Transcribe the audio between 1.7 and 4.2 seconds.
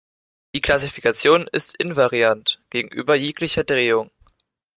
invariant gegenüber jeglicher Drehung.